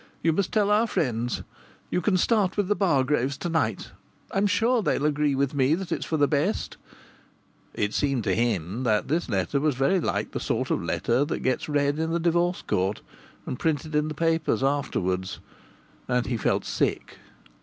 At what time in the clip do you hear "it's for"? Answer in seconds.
5.73-6.17